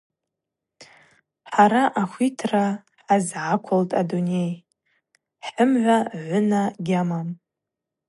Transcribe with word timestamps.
Хӏара 1.51 1.83
ахвитра 2.01 2.65
хӏазгӏаквылтӏ 3.05 3.97
адуней, 4.01 4.53
хӏымгӏва 5.45 5.97
гӏвына 6.21 6.61
гьамам. 6.85 7.29